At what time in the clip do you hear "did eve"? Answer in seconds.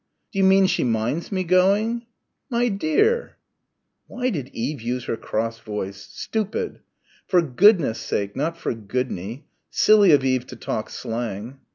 4.31-4.81